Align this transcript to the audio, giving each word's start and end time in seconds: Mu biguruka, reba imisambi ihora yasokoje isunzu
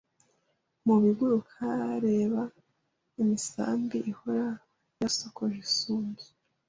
Mu 0.85 0.95
biguruka, 1.03 1.65
reba 2.05 2.41
imisambi 3.21 3.97
ihora 4.11 4.47
yasokoje 5.01 5.57
isunzu 5.67 6.27